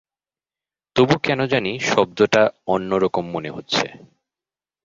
তবু 0.95 1.15
কেন 1.23 1.39
জানি 1.45 1.71
শব্দটা 1.79 2.41
অন্য 2.67 2.91
রকম 2.95 3.23
মনে 3.31 3.49
হচ্ছে। 3.49 3.85